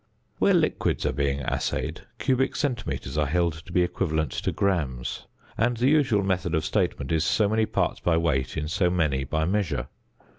Where 0.39 0.55
liquids 0.55 1.05
are 1.05 1.11
being 1.11 1.41
assayed, 1.41 2.01
cubic 2.17 2.55
centimetres 2.55 3.19
are 3.19 3.27
held 3.27 3.53
to 3.53 3.71
be 3.71 3.83
equivalent 3.83 4.31
to 4.31 4.51
grams, 4.51 5.27
and 5.59 5.77
the 5.77 5.89
usual 5.89 6.23
method 6.23 6.55
of 6.55 6.65
statement 6.65 7.11
is, 7.11 7.23
"so 7.23 7.47
many 7.47 7.67
parts 7.67 7.99
by 7.99 8.17
weight 8.17 8.57
in 8.57 8.67
so 8.67 8.89
many 8.89 9.25
by 9.25 9.45
measure." 9.45 9.89